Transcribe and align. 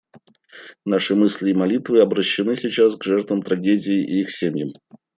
Наши 0.83 1.13
мысли 1.13 1.51
и 1.51 1.53
молитвы 1.53 2.01
обращены 2.01 2.55
сейчас 2.55 2.95
к 2.95 3.03
жертвам 3.03 3.43
трагедии 3.43 4.03
и 4.03 4.21
их 4.21 4.35
семьям. 4.35 4.69